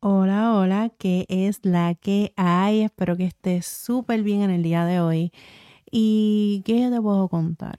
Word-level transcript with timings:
Hola, 0.00 0.54
hola, 0.54 0.90
¿qué 0.98 1.26
es 1.28 1.60
la 1.64 1.94
que 1.94 2.32
hay? 2.36 2.82
Espero 2.82 3.16
que 3.16 3.24
estés 3.24 3.66
súper 3.66 4.22
bien 4.22 4.42
en 4.42 4.50
el 4.50 4.62
día 4.62 4.84
de 4.84 5.00
hoy. 5.00 5.32
¿Y 5.90 6.62
qué 6.64 6.88
te 6.90 7.00
puedo 7.00 7.28
contar? 7.28 7.78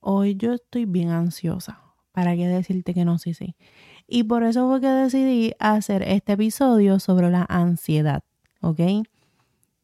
Hoy 0.00 0.36
yo 0.36 0.52
estoy 0.52 0.84
bien 0.84 1.10
ansiosa. 1.10 1.80
¿Para 2.12 2.34
qué 2.34 2.46
decirte 2.46 2.94
que 2.94 3.04
no? 3.04 3.18
Sí, 3.18 3.34
sí. 3.34 3.56
Y 4.06 4.22
por 4.22 4.42
eso 4.42 4.68
fue 4.68 4.80
que 4.80 4.88
decidí 4.88 5.52
hacer 5.58 6.02
este 6.02 6.32
episodio 6.32 6.98
sobre 6.98 7.30
la 7.30 7.44
ansiedad, 7.48 8.22
¿ok? 8.60 8.80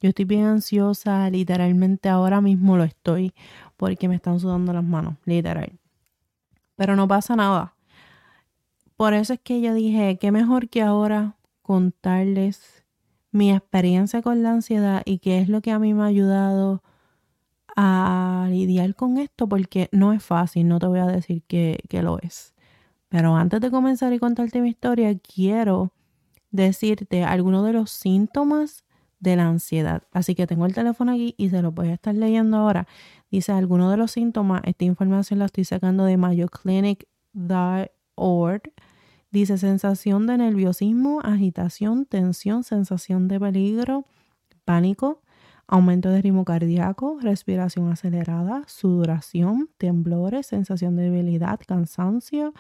Yo 0.00 0.08
estoy 0.08 0.24
bien 0.24 0.44
ansiosa, 0.44 1.28
literalmente 1.30 2.08
ahora 2.08 2.40
mismo 2.40 2.76
lo 2.76 2.84
estoy, 2.84 3.34
porque 3.76 4.08
me 4.08 4.16
están 4.16 4.40
sudando 4.40 4.72
las 4.72 4.84
manos, 4.84 5.14
literal. 5.24 5.78
Pero 6.76 6.96
no 6.96 7.06
pasa 7.06 7.36
nada. 7.36 7.74
Por 9.02 9.14
eso 9.14 9.32
es 9.32 9.40
que 9.40 9.60
yo 9.60 9.74
dije, 9.74 10.16
qué 10.20 10.30
mejor 10.30 10.68
que 10.68 10.80
ahora 10.80 11.36
contarles 11.62 12.84
mi 13.32 13.52
experiencia 13.52 14.22
con 14.22 14.44
la 14.44 14.52
ansiedad 14.52 15.02
y 15.04 15.18
qué 15.18 15.40
es 15.40 15.48
lo 15.48 15.60
que 15.60 15.72
a 15.72 15.80
mí 15.80 15.92
me 15.92 16.04
ha 16.04 16.06
ayudado 16.06 16.84
a 17.74 18.46
lidiar 18.48 18.94
con 18.94 19.18
esto, 19.18 19.48
porque 19.48 19.88
no 19.90 20.12
es 20.12 20.22
fácil, 20.22 20.68
no 20.68 20.78
te 20.78 20.86
voy 20.86 21.00
a 21.00 21.06
decir 21.06 21.42
que, 21.48 21.80
que 21.88 22.00
lo 22.00 22.20
es. 22.20 22.54
Pero 23.08 23.34
antes 23.34 23.60
de 23.60 23.72
comenzar 23.72 24.12
y 24.12 24.20
contarte 24.20 24.60
mi 24.60 24.68
historia, 24.68 25.18
quiero 25.18 25.92
decirte 26.52 27.24
algunos 27.24 27.66
de 27.66 27.72
los 27.72 27.90
síntomas 27.90 28.84
de 29.18 29.34
la 29.34 29.48
ansiedad. 29.48 30.04
Así 30.12 30.36
que 30.36 30.46
tengo 30.46 30.64
el 30.64 30.74
teléfono 30.74 31.10
aquí 31.10 31.34
y 31.36 31.50
se 31.50 31.60
lo 31.60 31.72
voy 31.72 31.88
a 31.88 31.94
estar 31.94 32.14
leyendo 32.14 32.56
ahora. 32.56 32.86
Dice 33.32 33.50
algunos 33.50 33.90
de 33.90 33.96
los 33.96 34.12
síntomas. 34.12 34.62
Esta 34.64 34.84
información 34.84 35.40
la 35.40 35.46
estoy 35.46 35.64
sacando 35.64 36.04
de 36.04 36.16
mayoclinic.org 36.16 38.62
Dice 39.32 39.56
sensación 39.56 40.26
de 40.26 40.36
nerviosismo, 40.36 41.20
agitación, 41.24 42.04
tensión, 42.04 42.64
sensación 42.64 43.28
de 43.28 43.40
peligro, 43.40 44.04
pánico, 44.66 45.22
aumento 45.66 46.10
de 46.10 46.20
ritmo 46.20 46.44
cardíaco, 46.44 47.18
respiración 47.18 47.90
acelerada, 47.90 48.62
sudoración, 48.66 49.70
temblores, 49.78 50.48
sensación 50.48 50.96
de 50.96 51.04
debilidad, 51.04 51.58
cansancio, 51.66 52.52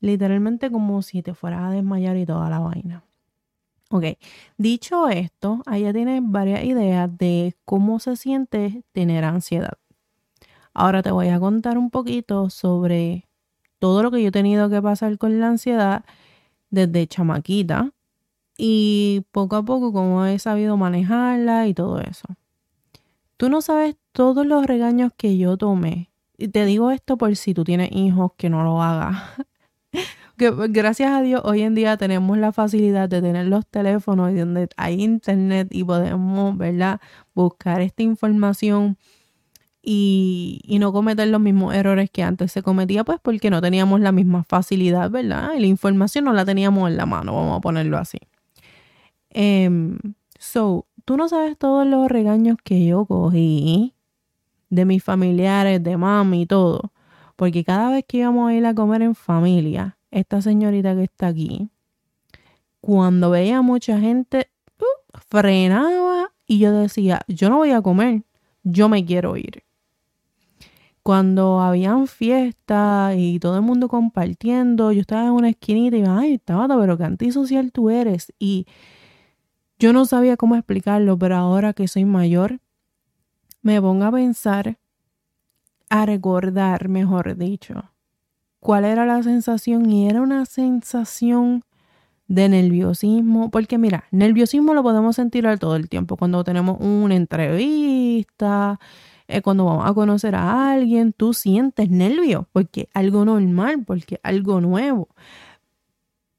literalmente 0.00 0.72
como 0.72 1.02
si 1.02 1.22
te 1.22 1.34
fueras 1.34 1.62
a 1.62 1.70
desmayar 1.70 2.16
y 2.16 2.26
toda 2.26 2.50
la 2.50 2.58
vaina. 2.58 3.04
Ok, 3.88 4.04
dicho 4.58 5.08
esto, 5.08 5.62
allá 5.66 5.92
tienes 5.92 6.20
varias 6.24 6.64
ideas 6.64 7.16
de 7.16 7.54
cómo 7.64 8.00
se 8.00 8.16
siente 8.16 8.82
tener 8.90 9.24
ansiedad. 9.24 9.78
Ahora 10.74 11.00
te 11.00 11.12
voy 11.12 11.28
a 11.28 11.38
contar 11.38 11.78
un 11.78 11.90
poquito 11.90 12.50
sobre 12.50 13.28
todo 13.82 14.04
lo 14.04 14.12
que 14.12 14.22
yo 14.22 14.28
he 14.28 14.30
tenido 14.30 14.70
que 14.70 14.80
pasar 14.80 15.18
con 15.18 15.40
la 15.40 15.48
ansiedad 15.48 16.04
desde 16.70 17.08
chamaquita 17.08 17.90
y 18.56 19.24
poco 19.32 19.56
a 19.56 19.64
poco 19.64 19.92
cómo 19.92 20.24
he 20.24 20.38
sabido 20.38 20.76
manejarla 20.76 21.66
y 21.66 21.74
todo 21.74 21.98
eso. 21.98 22.28
Tú 23.36 23.48
no 23.48 23.60
sabes 23.60 23.96
todos 24.12 24.46
los 24.46 24.66
regaños 24.66 25.10
que 25.16 25.36
yo 25.36 25.56
tomé. 25.56 26.12
Y 26.38 26.46
te 26.46 26.64
digo 26.64 26.92
esto 26.92 27.18
por 27.18 27.34
si 27.34 27.54
tú 27.54 27.64
tienes 27.64 27.90
hijos 27.90 28.30
que 28.36 28.48
no 28.48 28.62
lo 28.62 28.80
hagas. 28.80 29.20
que 30.36 30.52
gracias 30.68 31.10
a 31.10 31.20
Dios 31.20 31.42
hoy 31.44 31.62
en 31.62 31.74
día 31.74 31.96
tenemos 31.96 32.38
la 32.38 32.52
facilidad 32.52 33.08
de 33.08 33.20
tener 33.20 33.46
los 33.46 33.66
teléfonos 33.66 34.30
y 34.30 34.36
donde 34.36 34.68
hay 34.76 35.02
internet 35.02 35.66
y 35.72 35.82
podemos, 35.82 36.56
¿verdad? 36.56 37.00
Buscar 37.34 37.80
esta 37.80 38.04
información 38.04 38.96
y, 39.82 40.76
no 40.78 40.92
cometer 40.92 41.28
los 41.28 41.40
mismos 41.40 41.74
errores 41.74 42.10
que 42.10 42.22
antes 42.22 42.52
se 42.52 42.62
cometía, 42.62 43.04
pues 43.04 43.18
porque 43.20 43.50
no 43.50 43.60
teníamos 43.60 44.00
la 44.00 44.12
misma 44.12 44.44
facilidad, 44.44 45.10
¿verdad? 45.10 45.54
Y 45.56 45.60
la 45.60 45.66
información 45.66 46.24
no 46.24 46.32
la 46.32 46.44
teníamos 46.44 46.88
en 46.90 46.96
la 46.96 47.06
mano, 47.06 47.34
vamos 47.34 47.58
a 47.58 47.60
ponerlo 47.60 47.98
así. 47.98 48.18
Em, 49.30 49.98
so, 50.38 50.86
tú 51.04 51.16
no 51.16 51.28
sabes 51.28 51.58
todos 51.58 51.86
los 51.86 52.08
regaños 52.08 52.56
que 52.62 52.84
yo 52.84 53.04
cogí 53.06 53.94
de 54.70 54.84
mis 54.84 55.02
familiares, 55.02 55.82
de 55.82 55.96
mami 55.96 56.42
y 56.42 56.46
todo. 56.46 56.92
Porque 57.36 57.64
cada 57.64 57.90
vez 57.90 58.04
que 58.06 58.18
íbamos 58.18 58.50
a 58.50 58.54
ir 58.54 58.64
a 58.66 58.74
comer 58.74 59.02
en 59.02 59.14
familia, 59.14 59.98
esta 60.10 60.42
señorita 60.42 60.94
que 60.94 61.04
está 61.04 61.28
aquí, 61.28 61.68
cuando 62.80 63.30
veía 63.30 63.62
mucha 63.62 63.98
gente, 63.98 64.50
uh, 64.80 65.18
frenaba 65.28 66.32
y 66.46 66.58
yo 66.58 66.72
decía, 66.72 67.22
yo 67.28 67.50
no 67.50 67.58
voy 67.58 67.72
a 67.72 67.82
comer, 67.82 68.22
yo 68.62 68.88
me 68.88 69.04
quiero 69.04 69.36
ir 69.36 69.64
cuando 71.02 71.60
habían 71.60 72.06
fiestas 72.06 73.14
y 73.16 73.38
todo 73.40 73.56
el 73.56 73.62
mundo 73.62 73.88
compartiendo, 73.88 74.92
yo 74.92 75.00
estaba 75.00 75.24
en 75.26 75.32
una 75.32 75.48
esquinita 75.48 75.96
y 75.96 76.04
ay, 76.06 76.38
Tabata, 76.38 76.78
pero 76.78 76.96
qué 76.96 77.04
antisocial 77.04 77.72
tú 77.72 77.90
eres. 77.90 78.32
Y 78.38 78.66
yo 79.78 79.92
no 79.92 80.04
sabía 80.04 80.36
cómo 80.36 80.54
explicarlo, 80.54 81.18
pero 81.18 81.36
ahora 81.36 81.72
que 81.72 81.88
soy 81.88 82.04
mayor, 82.04 82.60
me 83.62 83.80
pongo 83.80 84.04
a 84.04 84.12
pensar, 84.12 84.78
a 85.90 86.06
recordar, 86.06 86.88
mejor 86.88 87.36
dicho, 87.36 87.90
cuál 88.60 88.84
era 88.84 89.04
la 89.04 89.22
sensación 89.24 89.90
y 89.90 90.08
era 90.08 90.22
una 90.22 90.46
sensación 90.46 91.64
de 92.28 92.48
nerviosismo, 92.48 93.50
porque 93.50 93.76
mira, 93.76 94.04
nerviosismo 94.12 94.72
lo 94.72 94.82
podemos 94.82 95.16
sentir 95.16 95.46
todo 95.58 95.74
el 95.76 95.88
tiempo, 95.88 96.16
cuando 96.16 96.44
tenemos 96.44 96.78
una 96.80 97.16
entrevista, 97.16 98.78
eh, 99.32 99.40
cuando 99.42 99.64
vamos 99.64 99.86
a 99.86 99.94
conocer 99.94 100.34
a 100.34 100.72
alguien, 100.72 101.12
tú 101.12 101.32
sientes 101.32 101.88
nervios 101.88 102.44
porque 102.52 102.88
algo 102.92 103.24
normal, 103.24 103.82
porque 103.84 104.20
algo 104.22 104.60
nuevo. 104.60 105.08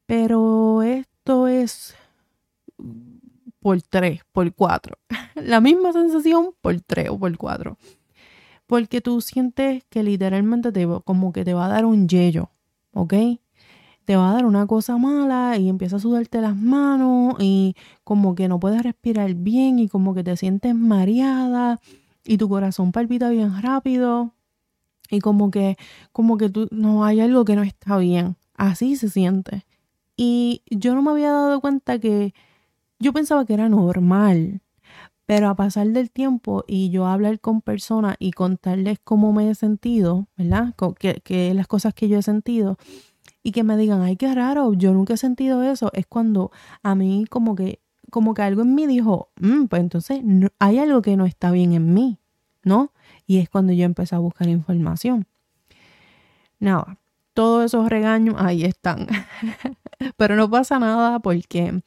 Pero 0.06 0.82
esto 0.82 1.48
es 1.48 1.96
por 3.58 3.82
tres, 3.82 4.20
por 4.32 4.52
cuatro. 4.54 4.96
La 5.34 5.60
misma 5.60 5.92
sensación 5.92 6.50
por 6.60 6.80
tres 6.82 7.08
o 7.10 7.18
por 7.18 7.36
cuatro. 7.36 7.78
Porque 8.66 9.00
tú 9.00 9.20
sientes 9.20 9.82
que 9.90 10.02
literalmente 10.04 10.70
te, 10.70 10.86
como 11.04 11.32
que 11.32 11.44
te 11.44 11.52
va 11.52 11.66
a 11.66 11.70
dar 11.70 11.84
un 11.84 12.08
yello, 12.08 12.50
¿ok? 12.92 13.14
Te 14.04 14.16
va 14.16 14.30
a 14.30 14.34
dar 14.34 14.44
una 14.46 14.66
cosa 14.66 14.98
mala 14.98 15.56
y 15.56 15.68
empieza 15.68 15.96
a 15.96 15.98
sudarte 15.98 16.40
las 16.40 16.54
manos 16.54 17.36
y 17.40 17.74
como 18.04 18.34
que 18.34 18.48
no 18.48 18.60
puedes 18.60 18.82
respirar 18.82 19.34
bien 19.34 19.78
y 19.78 19.88
como 19.88 20.14
que 20.14 20.22
te 20.22 20.36
sientes 20.36 20.74
mareada 20.74 21.80
y 22.24 22.38
tu 22.38 22.48
corazón 22.48 22.92
palpita 22.92 23.28
bien 23.30 23.60
rápido 23.62 24.34
y 25.10 25.20
como 25.20 25.50
que 25.50 25.76
como 26.12 26.36
que 26.38 26.48
tú 26.48 26.68
no 26.70 27.04
hay 27.04 27.20
algo 27.20 27.44
que 27.44 27.56
no 27.56 27.62
está 27.62 27.98
bien. 27.98 28.36
Así 28.54 28.96
se 28.96 29.10
siente. 29.10 29.66
Y 30.16 30.62
yo 30.70 30.94
no 30.94 31.02
me 31.02 31.10
había 31.10 31.32
dado 31.32 31.60
cuenta 31.60 31.98
que 31.98 32.34
yo 32.98 33.12
pensaba 33.12 33.44
que 33.44 33.54
era 33.54 33.68
normal. 33.68 34.60
Pero 35.26 35.48
a 35.48 35.56
pasar 35.56 35.88
del 35.88 36.10
tiempo 36.10 36.64
y 36.66 36.90
yo 36.90 37.06
hablar 37.06 37.40
con 37.40 37.62
personas 37.62 38.16
y 38.18 38.32
contarles 38.32 38.98
cómo 39.02 39.32
me 39.32 39.48
he 39.48 39.54
sentido, 39.54 40.28
¿verdad? 40.36 40.74
Que, 40.98 41.22
que 41.22 41.54
las 41.54 41.66
cosas 41.66 41.94
que 41.94 42.08
yo 42.08 42.18
he 42.18 42.22
sentido 42.22 42.76
y 43.42 43.52
que 43.52 43.64
me 43.64 43.76
digan, 43.78 44.02
ay, 44.02 44.16
qué 44.16 44.34
raro, 44.34 44.74
yo 44.74 44.92
nunca 44.92 45.14
he 45.14 45.16
sentido 45.16 45.62
eso, 45.62 45.90
es 45.94 46.06
cuando 46.06 46.50
a 46.82 46.94
mí 46.94 47.24
como 47.30 47.54
que 47.54 47.80
como 48.14 48.32
que 48.32 48.42
algo 48.42 48.62
en 48.62 48.76
mí 48.76 48.86
dijo, 48.86 49.32
mm, 49.40 49.64
pues 49.64 49.80
entonces 49.80 50.22
hay 50.60 50.78
algo 50.78 51.02
que 51.02 51.16
no 51.16 51.26
está 51.26 51.50
bien 51.50 51.72
en 51.72 51.92
mí, 51.94 52.20
¿no? 52.62 52.92
Y 53.26 53.38
es 53.38 53.48
cuando 53.48 53.72
yo 53.72 53.84
empecé 53.84 54.14
a 54.14 54.20
buscar 54.20 54.46
información. 54.48 55.26
Nada, 56.60 56.96
todos 57.32 57.64
esos 57.64 57.88
regaños 57.88 58.36
ahí 58.38 58.62
están. 58.62 59.08
Pero 60.16 60.36
no 60.36 60.48
pasa 60.48 60.78
nada 60.78 61.18
porque 61.18 61.82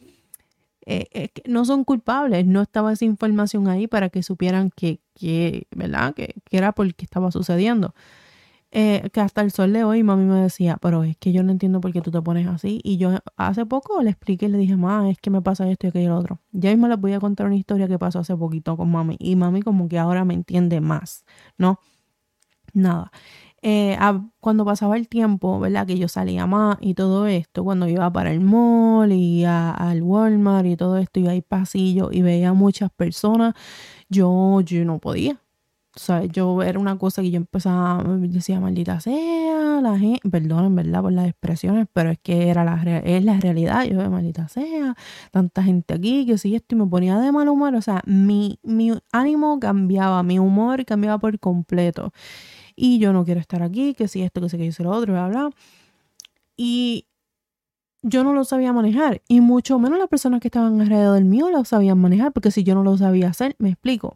eh, 0.85 1.29
no 1.45 1.63
son 1.63 1.85
culpables, 1.85 2.45
no 2.45 2.61
estaba 2.61 2.91
esa 2.91 3.05
información 3.05 3.69
ahí 3.69 3.87
para 3.87 4.09
que 4.09 4.21
supieran 4.21 4.69
que, 4.69 4.99
que 5.13 5.65
¿verdad? 5.71 6.13
Que, 6.13 6.35
que 6.43 6.57
era 6.57 6.73
porque 6.73 7.05
estaba 7.05 7.31
sucediendo. 7.31 7.95
Eh, 8.71 9.09
que 9.13 9.21
hasta 9.21 9.41
el 9.41 9.51
sol 9.51 9.71
de 9.71 9.85
hoy 9.85 10.03
mami 10.03 10.25
me 10.25 10.41
decía, 10.41 10.77
pero 10.81 11.03
es 11.03 11.15
que 11.17 11.31
yo 11.31 11.41
no 11.41 11.51
entiendo 11.53 11.79
por 11.79 11.93
qué 11.93 12.01
tú 12.01 12.11
te 12.11 12.21
pones 12.21 12.47
así. 12.47 12.81
Y 12.83 12.97
yo 12.97 13.11
hace 13.37 13.65
poco 13.65 14.01
le 14.01 14.09
expliqué 14.09 14.47
y 14.47 14.49
le 14.49 14.57
dije, 14.57 14.75
mamá, 14.75 15.09
es 15.09 15.17
que 15.19 15.29
me 15.29 15.41
pasa 15.41 15.69
esto 15.69 15.87
y 15.87 15.89
aquello 15.89 16.17
otro. 16.17 16.41
Ya 16.51 16.69
mismo 16.71 16.87
les 16.87 16.99
voy 16.99 17.13
a 17.13 17.19
contar 17.19 17.47
una 17.47 17.55
historia 17.55 17.87
que 17.87 17.97
pasó 17.97 18.19
hace 18.19 18.35
poquito 18.35 18.75
con 18.77 18.91
mami. 18.91 19.15
Y 19.19 19.35
mami 19.35 19.61
como 19.61 19.87
que 19.87 19.97
ahora 19.99 20.25
me 20.25 20.33
entiende 20.33 20.81
más, 20.81 21.25
¿no? 21.57 21.79
Nada. 22.73 23.11
Eh, 23.61 23.97
cuando 24.39 24.65
pasaba 24.65 24.97
el 24.97 25.07
tiempo, 25.07 25.59
¿verdad? 25.59 25.87
Que 25.87 25.97
yo 25.97 26.07
salía 26.07 26.45
más 26.45 26.77
y 26.81 26.93
todo 26.93 27.27
esto, 27.27 27.63
cuando 27.63 27.87
iba 27.87 28.11
para 28.11 28.31
el 28.31 28.39
mall 28.41 29.11
y 29.11 29.45
al 29.45 30.03
Walmart 30.03 30.67
y 30.67 30.77
todo 30.77 30.97
esto, 30.97 31.19
iba 31.19 31.31
ahí 31.31 31.41
pasillo 31.41 32.09
y 32.11 32.21
veía 32.21 32.53
muchas 32.53 32.91
personas, 32.91 33.55
yo, 34.09 34.61
yo 34.61 34.85
no 34.85 34.99
podía 34.99 35.41
o 35.97 35.99
sea, 35.99 36.25
yo 36.25 36.61
era 36.61 36.77
una 36.79 36.95
cosa 36.99 37.23
que 37.23 37.31
yo 37.31 37.37
empezaba, 37.37 38.03
decía, 38.19 38.59
maldita 38.59 38.99
sea, 38.99 39.81
la 39.81 39.97
gente, 39.97 40.29
perdonen, 40.29 40.75
¿verdad? 40.75 41.01
Por 41.01 41.11
las 41.11 41.27
expresiones, 41.27 41.87
pero 41.91 42.11
es 42.11 42.19
que 42.19 42.49
era 42.49 42.63
la, 42.63 42.79
es 42.99 43.25
la 43.25 43.39
realidad, 43.39 43.83
yo, 43.85 44.07
maldita 44.11 44.47
sea, 44.47 44.95
tanta 45.31 45.63
gente 45.63 45.95
aquí, 45.95 46.27
que 46.27 46.37
si 46.37 46.53
esto, 46.53 46.75
y 46.75 46.77
me 46.77 46.85
ponía 46.85 47.17
de 47.17 47.31
mal 47.31 47.49
humor, 47.49 47.73
o 47.73 47.81
sea, 47.81 48.03
mi, 48.05 48.59
mi 48.61 48.93
ánimo 49.11 49.59
cambiaba, 49.59 50.21
mi 50.21 50.37
humor 50.37 50.85
cambiaba 50.85 51.17
por 51.17 51.39
completo. 51.39 52.13
Y 52.75 52.99
yo 52.99 53.11
no 53.11 53.25
quiero 53.25 53.39
estar 53.39 53.63
aquí, 53.63 53.95
que 53.95 54.07
si 54.07 54.21
esto, 54.21 54.39
que 54.39 54.49
sé 54.49 54.57
que 54.59 54.65
hice 54.65 54.83
lo 54.83 54.91
otro, 54.91 55.13
bla, 55.13 55.27
bla. 55.29 55.49
Y 56.55 57.07
yo 58.03 58.23
no 58.23 58.33
lo 58.33 58.43
sabía 58.45 58.71
manejar. 58.71 59.23
Y 59.27 59.41
mucho 59.41 59.79
menos 59.79 59.97
las 59.97 60.09
personas 60.09 60.41
que 60.41 60.49
estaban 60.49 60.79
alrededor 60.79 61.23
mío 61.23 61.49
lo 61.49 61.65
sabían 61.65 61.97
manejar, 61.97 62.33
porque 62.33 62.51
si 62.51 62.63
yo 62.63 62.75
no 62.75 62.83
lo 62.83 62.97
sabía 62.97 63.29
hacer, 63.29 63.55
me 63.57 63.69
explico. 63.69 64.13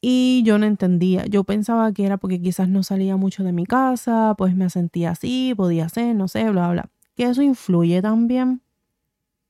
Y 0.00 0.42
yo 0.44 0.58
no 0.58 0.66
entendía. 0.66 1.26
Yo 1.26 1.44
pensaba 1.44 1.92
que 1.92 2.06
era 2.06 2.16
porque 2.16 2.40
quizás 2.40 2.68
no 2.68 2.82
salía 2.82 3.16
mucho 3.16 3.44
de 3.44 3.52
mi 3.52 3.66
casa, 3.66 4.34
pues 4.38 4.54
me 4.56 4.70
sentía 4.70 5.10
así, 5.10 5.54
podía 5.56 5.88
ser, 5.88 6.16
no 6.16 6.28
sé, 6.28 6.50
bla, 6.50 6.70
bla. 6.70 6.90
Que 7.16 7.24
eso 7.24 7.42
influye 7.42 8.00
también, 8.02 8.62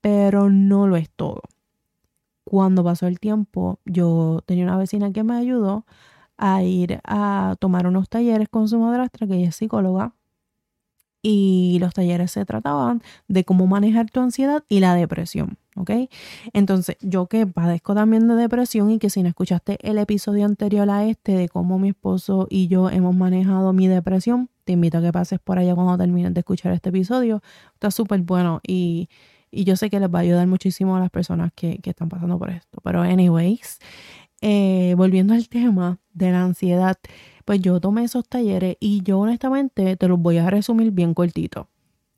pero 0.01 0.51
no 0.51 0.87
lo 0.87 0.97
es 0.97 1.11
todo. 1.11 1.43
Cuando 2.45 2.83
pasó 2.85 3.07
el 3.07 3.21
tiempo, 3.21 3.79
yo 3.85 4.43
tenía 4.47 4.65
una 4.65 4.77
vecina 4.77 5.13
que 5.13 5.23
me 5.25 5.37
ayudó 5.37 5.87
a 6.37 6.63
ir 6.63 7.01
a 7.05 7.57
tomar 7.61 7.87
unos 7.87 8.09
talleres 8.09 8.49
con 8.49 8.69
su 8.69 8.79
madrastra, 8.79 9.27
que 9.27 9.35
ella 9.37 9.51
es 9.51 9.57
psicóloga, 9.57 10.15
y 11.23 11.79
los 11.81 11.95
talleres 11.95 12.33
se 12.33 12.45
trataban 12.45 13.03
de 13.29 13.45
cómo 13.45 13.67
manejar 13.67 14.11
tu 14.11 14.21
ansiedad 14.21 14.65
y 14.69 14.81
la 14.81 14.95
depresión, 14.95 15.59
¿ok? 15.81 15.91
Entonces, 16.53 16.97
yo 17.01 17.27
que 17.27 17.47
padezco 17.47 17.95
también 17.95 18.29
de 18.29 18.35
depresión 18.35 18.91
y 18.91 18.99
que 18.99 19.11
si 19.11 19.23
no 19.23 19.29
escuchaste 19.29 19.79
el 19.83 19.99
episodio 19.99 20.47
anterior 20.47 20.89
a 20.91 21.07
este 21.07 21.33
de 21.33 21.49
cómo 21.49 21.79
mi 21.79 21.91
esposo 21.91 22.47
y 22.51 22.69
yo 22.69 22.91
hemos 22.91 23.15
manejado 23.15 23.73
mi 23.73 23.89
depresión, 23.89 24.49
te 24.65 24.73
invito 24.73 24.99
a 24.99 25.03
que 25.03 25.13
pases 25.13 25.41
por 25.41 25.59
allá 25.59 25.75
cuando 25.75 25.99
termines 25.99 26.35
de 26.35 26.41
escuchar 26.41 26.73
este 26.73 26.91
episodio. 26.91 27.43
Está 27.75 27.91
súper 27.91 28.21
bueno 28.21 28.61
y, 28.67 29.09
yo 29.53 29.75
sé 29.75 29.91
que 29.91 29.99
les 29.99 30.09
va 30.09 30.21
a 30.21 30.23
ayudar 30.23 30.47
muchísimo 30.47 30.97
a 30.97 31.01
las 31.01 31.11
personas 31.11 31.51
que, 31.53 31.79
que 31.79 31.91
están 31.91 32.09
pasando 32.09 32.39
por 32.39 32.51
esto. 32.51 32.79
Pero 32.85 33.03
anyways, 33.03 33.81
eh, 34.43 34.95
volviendo 34.97 35.35
al 35.35 35.49
tema 35.49 35.99
de 36.13 36.31
la 36.31 36.45
ansiedad, 36.45 36.97
pues 37.45 37.61
yo 37.61 37.81
tomé 37.81 38.05
esos 38.05 38.29
talleres 38.29 38.77
y 38.79 39.03
yo 39.03 39.19
honestamente 39.19 39.97
te 39.97 40.09
los 40.09 40.21
voy 40.21 40.39
a 40.39 40.49
resumir 40.49 40.93
bien 40.93 41.15
cortito. 41.15 41.69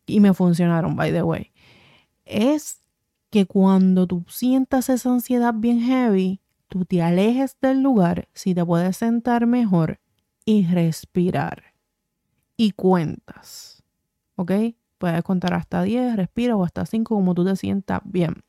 Y 0.06 0.20
me 0.20 0.35
funcionaron, 0.35 0.94
by 0.94 1.11
the 1.11 1.23
way. 1.23 1.53
Es 2.25 2.81
que 3.32 3.46
cuando 3.46 4.06
tú 4.06 4.25
sientas 4.29 4.88
esa 4.90 5.11
ansiedad 5.11 5.55
bien 5.56 5.81
heavy, 5.81 6.40
tú 6.69 6.84
te 6.84 7.02
alejes 7.02 7.56
del 7.61 7.82
lugar 7.82 8.29
si 8.34 8.55
te 8.55 8.64
puedes 8.64 8.99
sentar 8.99 9.46
mejor 9.46 9.99
y 10.44 10.67
respirar. 10.67 11.75
Y 12.56 12.73
cuentas. 12.73 13.82
¿Ok? 14.37 14.52
Puedes 14.99 15.23
contar 15.25 15.55
hasta 15.55 15.82
10, 15.82 16.14
respira 16.14 16.55
o 16.55 16.62
hasta 16.62 16.87
5 16.87 17.17
como 17.17 17.34
tú 17.34 17.44
te 17.44 17.56
sientas 17.56 18.02
bien 18.05 18.44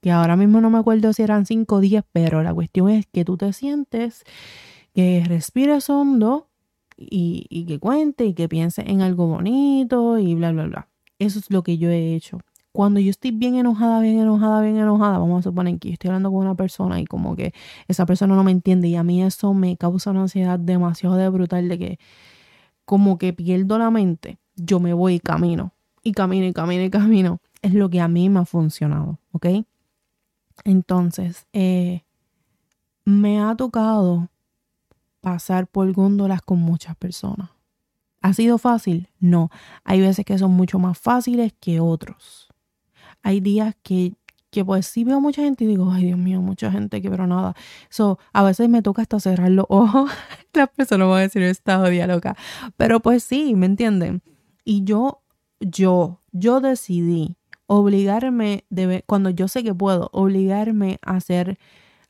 que 0.00 0.10
ahora 0.10 0.36
mismo 0.36 0.60
no 0.60 0.70
me 0.70 0.78
acuerdo 0.78 1.12
si 1.12 1.22
eran 1.22 1.46
5 1.46 1.76
o 1.76 1.80
10, 1.80 2.04
pero 2.12 2.42
la 2.42 2.54
cuestión 2.54 2.88
es 2.88 3.06
que 3.06 3.24
tú 3.24 3.36
te 3.36 3.52
sientes, 3.52 4.24
que 4.94 5.22
respires 5.26 5.90
hondo 5.90 6.48
y, 6.96 7.46
y 7.50 7.66
que 7.66 7.78
cuente 7.78 8.24
y 8.24 8.34
que 8.34 8.48
piense 8.48 8.82
en 8.90 9.02
algo 9.02 9.26
bonito 9.26 10.18
y 10.18 10.34
bla, 10.34 10.52
bla, 10.52 10.64
bla. 10.64 10.88
Eso 11.18 11.38
es 11.38 11.50
lo 11.50 11.62
que 11.62 11.76
yo 11.76 11.90
he 11.90 12.14
hecho. 12.14 12.40
Cuando 12.72 13.00
yo 13.00 13.10
estoy 13.10 13.32
bien 13.32 13.56
enojada, 13.56 14.00
bien 14.00 14.18
enojada, 14.20 14.60
bien 14.62 14.76
enojada, 14.76 15.18
vamos 15.18 15.40
a 15.40 15.50
suponer 15.50 15.78
que 15.78 15.92
estoy 15.92 16.08
hablando 16.08 16.30
con 16.30 16.40
una 16.40 16.54
persona 16.54 17.00
y 17.00 17.04
como 17.04 17.34
que 17.34 17.52
esa 17.88 18.06
persona 18.06 18.36
no 18.36 18.44
me 18.44 18.52
entiende 18.52 18.88
y 18.88 18.96
a 18.96 19.02
mí 19.02 19.22
eso 19.22 19.54
me 19.54 19.76
causa 19.76 20.12
una 20.12 20.22
ansiedad 20.22 20.58
demasiado 20.58 21.16
de 21.16 21.28
brutal 21.28 21.68
de 21.68 21.78
que 21.78 21.98
como 22.84 23.18
que 23.18 23.32
pierdo 23.32 23.78
la 23.78 23.90
mente, 23.90 24.38
yo 24.54 24.80
me 24.80 24.92
voy 24.92 25.14
y 25.14 25.20
camino 25.20 25.72
y 26.02 26.12
camino 26.12 26.46
y 26.46 26.52
camino 26.52 26.84
y 26.84 26.90
camino. 26.90 27.40
Es 27.62 27.74
lo 27.74 27.90
que 27.90 28.00
a 28.00 28.08
mí 28.08 28.28
me 28.28 28.40
ha 28.40 28.44
funcionado, 28.44 29.18
¿ok? 29.32 29.46
Entonces, 30.64 31.46
eh, 31.52 32.04
me 33.04 33.40
ha 33.40 33.54
tocado 33.54 34.28
pasar 35.20 35.66
por 35.66 35.92
góndolas 35.92 36.42
con 36.42 36.58
muchas 36.60 36.96
personas. 36.96 37.50
¿Ha 38.22 38.32
sido 38.34 38.58
fácil? 38.58 39.08
No. 39.18 39.50
Hay 39.84 40.00
veces 40.00 40.24
que 40.24 40.38
son 40.38 40.52
mucho 40.52 40.78
más 40.78 40.98
fáciles 40.98 41.54
que 41.58 41.80
otros. 41.80 42.49
Hay 43.22 43.40
días 43.40 43.76
que, 43.82 44.14
que 44.50 44.64
pues 44.64 44.86
sí 44.86 45.04
veo 45.04 45.20
mucha 45.20 45.42
gente 45.42 45.64
y 45.64 45.66
digo, 45.66 45.90
ay 45.92 46.06
Dios 46.06 46.18
mío, 46.18 46.40
mucha 46.40 46.70
gente 46.70 47.00
que 47.02 47.10
pero 47.10 47.26
nada. 47.26 47.54
So, 47.88 48.18
a 48.32 48.42
veces 48.42 48.68
me 48.68 48.82
toca 48.82 49.02
hasta 49.02 49.20
cerrar 49.20 49.50
los 49.50 49.66
ojos. 49.68 50.10
Las 50.52 50.68
personas 50.70 51.08
van 51.08 51.18
a 51.18 51.20
decir, 51.22 51.42
esta 51.42 51.80
odia 51.80 52.06
loca. 52.06 52.36
Pero 52.76 53.00
pues 53.00 53.22
sí, 53.22 53.54
¿me 53.54 53.66
entienden? 53.66 54.22
Y 54.64 54.84
yo, 54.84 55.22
yo, 55.60 56.20
yo 56.32 56.60
decidí 56.60 57.36
obligarme, 57.66 58.64
de, 58.68 59.04
cuando 59.06 59.30
yo 59.30 59.46
sé 59.46 59.62
que 59.62 59.74
puedo, 59.74 60.10
obligarme 60.12 60.98
a 61.02 61.16
hacer 61.16 61.58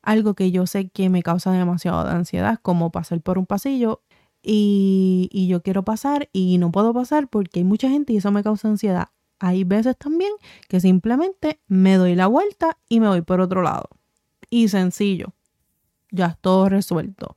algo 0.03 0.35
que 0.35 0.51
yo 0.51 0.67
sé 0.67 0.89
que 0.89 1.11
me 1.11 1.23
causa 1.23 1.53
demasiado 1.53 2.05
de 2.05 2.13
ansiedad, 2.13 2.59
como 2.63 2.91
pasar 2.91 3.21
por 3.21 3.39
un 3.39 3.45
pasillo 3.45 4.03
y, 4.43 5.29
y, 5.31 5.49
yo 5.49 5.63
quiero 5.63 5.85
pasar 5.85 6.31
y 6.33 6.57
no 6.57 6.73
puedo 6.73 6.95
pasar 6.95 7.29
porque 7.29 7.61
hay 7.61 7.65
mucha 7.65 7.91
gente 7.91 8.15
y 8.15 8.17
eso 8.17 8.33
me 8.33 8.43
causa 8.43 8.69
ansiedad. 8.69 9.09
Hay 9.41 9.65
veces 9.65 9.97
también 9.97 10.31
que 10.69 10.81
simplemente 10.81 11.61
me 11.67 11.97
doy 11.97 12.15
la 12.15 12.27
vuelta 12.27 12.79
y 12.89 13.01
me 13.01 13.09
voy 13.09 13.23
por 13.23 13.41
otro 13.41 13.63
lado. 13.63 13.89
Y 14.51 14.69
sencillo, 14.69 15.35
ya 16.11 16.27
es 16.27 16.39
todo 16.39 16.69
resuelto. 16.69 17.37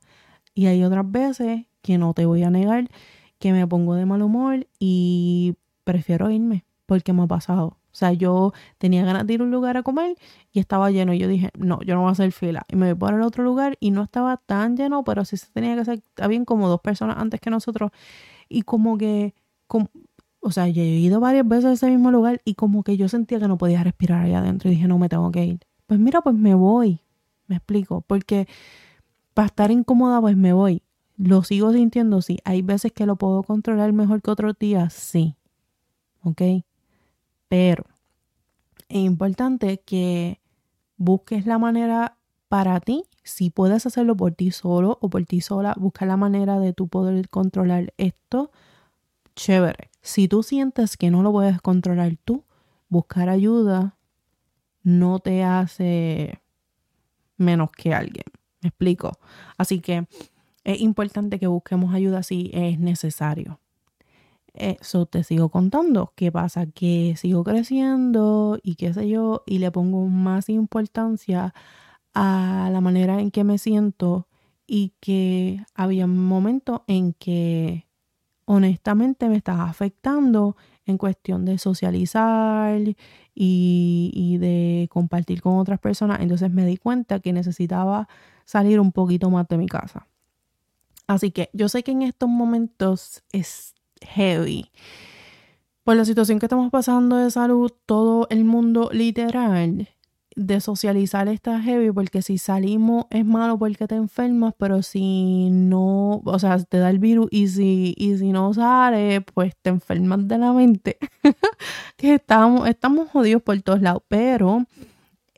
Y 0.54 0.66
hay 0.66 0.84
otras 0.84 1.10
veces 1.10 1.66
que 1.82 1.98
no 1.98 2.14
te 2.14 2.26
voy 2.26 2.42
a 2.44 2.50
negar 2.50 2.88
que 3.38 3.52
me 3.52 3.66
pongo 3.66 3.94
de 3.94 4.06
mal 4.06 4.22
humor 4.22 4.66
y 4.78 5.56
prefiero 5.84 6.30
irme 6.30 6.64
porque 6.86 7.12
me 7.12 7.22
ha 7.22 7.26
pasado. 7.26 7.78
O 7.94 7.96
sea, 7.96 8.12
yo 8.12 8.52
tenía 8.78 9.04
ganas 9.04 9.26
de 9.26 9.34
ir 9.34 9.40
a 9.40 9.44
un 9.44 9.52
lugar 9.52 9.76
a 9.76 9.82
comer 9.82 10.16
y 10.50 10.58
estaba 10.58 10.90
lleno. 10.90 11.14
Y 11.14 11.18
yo 11.18 11.28
dije, 11.28 11.50
no, 11.56 11.80
yo 11.82 11.94
no 11.94 12.00
voy 12.00 12.08
a 12.08 12.12
hacer 12.12 12.32
fila. 12.32 12.66
Y 12.68 12.74
me 12.74 12.92
voy 12.92 12.98
por 12.98 13.14
el 13.14 13.22
otro 13.22 13.44
lugar 13.44 13.76
y 13.78 13.92
no 13.92 14.02
estaba 14.02 14.36
tan 14.36 14.76
lleno, 14.76 15.04
pero 15.04 15.24
sí 15.24 15.36
se 15.36 15.46
tenía 15.52 15.74
que 15.76 15.82
hacer. 15.82 16.02
Habían 16.16 16.44
como 16.44 16.68
dos 16.68 16.80
personas 16.80 17.18
antes 17.18 17.40
que 17.40 17.50
nosotros. 17.50 17.92
Y 18.48 18.62
como 18.62 18.98
que, 18.98 19.34
o 20.44 20.50
sea, 20.50 20.68
yo 20.68 20.82
he 20.82 20.86
ido 20.86 21.20
varias 21.20 21.48
veces 21.48 21.64
a 21.64 21.72
ese 21.72 21.90
mismo 21.90 22.10
lugar 22.10 22.42
y 22.44 22.54
como 22.54 22.82
que 22.82 22.96
yo 22.98 23.08
sentía 23.08 23.40
que 23.40 23.48
no 23.48 23.56
podía 23.56 23.82
respirar 23.82 24.24
allá 24.24 24.40
adentro. 24.40 24.70
Y 24.70 24.74
dije, 24.74 24.86
no, 24.86 24.98
me 24.98 25.08
tengo 25.08 25.32
que 25.32 25.44
ir. 25.44 25.60
Pues 25.86 25.98
mira, 25.98 26.20
pues 26.20 26.36
me 26.36 26.54
voy. 26.54 27.00
Me 27.46 27.56
explico. 27.56 28.02
Porque 28.02 28.46
para 29.32 29.46
estar 29.46 29.70
incómoda, 29.70 30.20
pues 30.20 30.36
me 30.36 30.52
voy. 30.52 30.82
Lo 31.16 31.42
sigo 31.42 31.72
sintiendo, 31.72 32.20
sí. 32.20 32.38
Hay 32.44 32.60
veces 32.62 32.92
que 32.92 33.06
lo 33.06 33.16
puedo 33.16 33.42
controlar 33.42 33.92
mejor 33.92 34.20
que 34.20 34.30
otros 34.30 34.54
días, 34.58 34.92
sí. 34.92 35.36
¿Ok? 36.22 36.42
Pero 37.48 37.84
es 38.88 39.00
importante 39.00 39.78
que 39.78 40.40
busques 40.96 41.46
la 41.46 41.58
manera 41.58 42.18
para 42.48 42.78
ti, 42.80 43.04
si 43.22 43.50
puedes 43.50 43.86
hacerlo 43.86 44.14
por 44.16 44.32
ti 44.32 44.50
solo 44.50 44.98
o 45.00 45.08
por 45.08 45.24
ti 45.24 45.40
sola, 45.40 45.74
busca 45.78 46.04
la 46.04 46.16
manera 46.16 46.60
de 46.60 46.72
tú 46.72 46.88
poder 46.88 47.28
controlar 47.30 47.94
esto. 47.96 48.50
Chévere. 49.36 49.90
Si 50.02 50.28
tú 50.28 50.42
sientes 50.42 50.96
que 50.96 51.10
no 51.10 51.22
lo 51.22 51.32
puedes 51.32 51.60
controlar 51.60 52.16
tú, 52.24 52.44
buscar 52.88 53.28
ayuda 53.28 53.96
no 54.82 55.18
te 55.18 55.42
hace 55.42 56.40
menos 57.36 57.70
que 57.72 57.94
alguien. 57.94 58.24
¿Me 58.60 58.68
explico? 58.68 59.12
Así 59.56 59.80
que 59.80 60.06
es 60.62 60.80
importante 60.80 61.38
que 61.38 61.46
busquemos 61.46 61.94
ayuda 61.94 62.22
si 62.22 62.50
es 62.52 62.78
necesario. 62.78 63.60
Eso 64.52 65.06
te 65.06 65.24
sigo 65.24 65.48
contando. 65.48 66.12
¿Qué 66.14 66.30
pasa? 66.30 66.66
Que 66.66 67.14
sigo 67.16 67.42
creciendo 67.42 68.58
y 68.62 68.76
qué 68.76 68.94
sé 68.94 69.08
yo, 69.08 69.42
y 69.46 69.58
le 69.58 69.72
pongo 69.72 70.06
más 70.06 70.48
importancia 70.48 71.54
a 72.14 72.68
la 72.72 72.80
manera 72.80 73.20
en 73.20 73.30
que 73.30 73.42
me 73.42 73.58
siento 73.58 74.28
y 74.66 74.92
que 75.00 75.64
había 75.74 76.04
un 76.04 76.24
momento 76.24 76.84
en 76.86 77.14
que 77.14 77.86
honestamente 78.46 79.28
me 79.28 79.36
estaba 79.36 79.68
afectando 79.68 80.56
en 80.86 80.98
cuestión 80.98 81.44
de 81.44 81.58
socializar 81.58 82.78
y, 82.78 82.96
y, 83.34 84.38
de 84.38 84.88
compartir 84.90 85.40
con 85.40 85.58
otras 85.58 85.80
personas. 85.80 86.20
Entonces 86.20 86.50
me 86.50 86.66
di 86.66 86.76
cuenta 86.76 87.20
que 87.20 87.32
necesitaba 87.32 88.08
salir 88.44 88.80
un 88.80 88.92
poquito 88.92 89.30
más 89.30 89.48
de 89.48 89.56
mi 89.56 89.66
casa. 89.66 90.06
Así 91.06 91.30
que 91.30 91.50
yo 91.52 91.68
sé 91.68 91.82
que 91.82 91.92
en 91.92 92.02
estos 92.02 92.28
momentos 92.28 93.22
es 93.32 93.74
heavy. 94.02 94.70
Por 95.84 95.96
la 95.96 96.04
situación 96.04 96.38
que 96.38 96.46
estamos 96.46 96.70
pasando 96.70 97.16
de 97.16 97.30
salud, 97.30 97.70
todo 97.86 98.26
el 98.30 98.44
mundo 98.44 98.90
literal 98.92 99.88
de 100.36 100.60
socializar 100.60 101.28
está 101.28 101.60
heavy 101.60 101.92
porque 101.92 102.22
si 102.22 102.38
salimos 102.38 103.06
es 103.10 103.24
malo 103.24 103.58
porque 103.58 103.86
te 103.86 103.94
enfermas, 103.94 104.54
pero 104.58 104.82
si 104.82 105.48
no, 105.50 106.22
o 106.24 106.38
sea, 106.38 106.58
te 106.58 106.78
da 106.78 106.90
el 106.90 106.98
virus 106.98 107.28
y 107.30 107.48
si, 107.48 107.94
y 107.96 108.16
si 108.18 108.32
no 108.32 108.52
sales, 108.54 109.22
pues 109.32 109.54
te 109.62 109.70
enfermas 109.70 110.26
de 110.26 110.38
la 110.38 110.52
mente. 110.52 110.98
que 111.96 112.14
estamos, 112.14 112.68
estamos 112.68 113.10
jodidos 113.10 113.42
por 113.42 113.60
todos 113.62 113.80
lados, 113.82 114.02
pero 114.08 114.66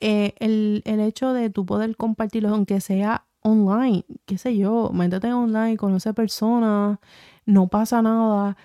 eh, 0.00 0.34
el, 0.38 0.82
el 0.84 1.00
hecho 1.00 1.32
de 1.32 1.50
tu 1.50 1.66
poder 1.66 1.96
compartirlo, 1.96 2.50
aunque 2.50 2.80
sea 2.80 3.26
online, 3.42 4.04
qué 4.24 4.38
sé 4.38 4.56
yo, 4.56 4.90
métete 4.92 5.32
online, 5.32 5.76
conoce 5.76 6.12
personas, 6.14 6.98
no 7.44 7.68
pasa 7.68 8.02
nada. 8.02 8.56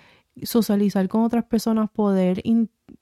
Socializar 0.42 1.08
con 1.08 1.22
otras 1.24 1.44
personas, 1.44 1.90
poder 1.90 2.40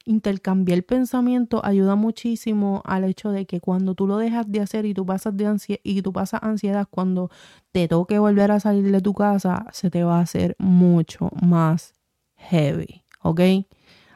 intercambiar 0.05 0.83
pensamiento 0.83 1.65
ayuda 1.65 1.95
muchísimo 1.95 2.83
al 2.85 3.05
hecho 3.05 3.31
de 3.31 3.47
que 3.47 3.61
cuando 3.61 3.95
tú 3.95 4.07
lo 4.07 4.17
dejas 4.17 4.51
de 4.51 4.61
hacer 4.61 4.87
y 4.87 4.95
tú 4.95 5.05
pasas 5.05 5.37
de 5.37 5.47
ansiedad 5.47 5.81
y 5.85 6.03
tú 6.03 6.13
pasas 6.13 6.43
ansiedad 6.43 6.89
cuando 6.91 7.31
te 7.73 7.87
toque 7.89 8.19
volver 8.19 8.51
a 8.51 8.61
salir 8.61 8.91
de 8.91 9.01
tu 9.01 9.15
casa, 9.15 9.67
se 9.73 9.91
te 9.91 10.03
va 10.03 10.19
a 10.19 10.23
hacer 10.23 10.57
mucho 10.59 11.31
más 11.43 11.95
heavy. 12.37 13.05
¿ok? 13.23 13.41